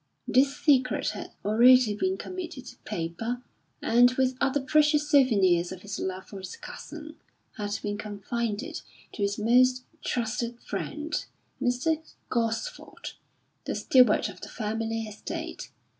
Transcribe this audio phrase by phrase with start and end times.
[0.27, 3.43] This secret had already been committed to paper,
[3.83, 7.17] and with other precious souvenirs of his love for his cousin,
[7.57, 8.81] had been confided
[9.13, 11.23] to his most trusted friend
[11.61, 12.01] Mr.
[12.29, 13.11] Gosford,
[13.65, 15.69] the steward of the family estate.